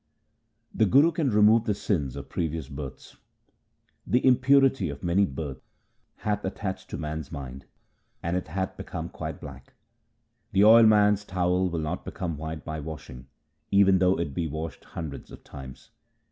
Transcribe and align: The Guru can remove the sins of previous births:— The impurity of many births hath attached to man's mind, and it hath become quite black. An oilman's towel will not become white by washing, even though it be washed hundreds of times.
The 0.73 0.87
Guru 0.87 1.11
can 1.11 1.29
remove 1.29 1.65
the 1.65 1.75
sins 1.75 2.15
of 2.15 2.27
previous 2.27 2.67
births:— 2.67 3.17
The 4.13 4.25
impurity 4.25 4.89
of 4.89 5.03
many 5.03 5.27
births 5.27 5.61
hath 6.15 6.43
attached 6.43 6.89
to 6.89 6.97
man's 6.97 7.31
mind, 7.31 7.65
and 8.23 8.35
it 8.35 8.47
hath 8.47 8.77
become 8.77 9.09
quite 9.09 9.39
black. 9.39 9.73
An 10.55 10.61
oilman's 10.61 11.23
towel 11.23 11.69
will 11.69 11.77
not 11.81 12.03
become 12.03 12.35
white 12.35 12.65
by 12.65 12.79
washing, 12.79 13.27
even 13.69 13.99
though 13.99 14.17
it 14.17 14.33
be 14.33 14.47
washed 14.47 14.85
hundreds 14.85 15.29
of 15.29 15.43
times. 15.43 15.91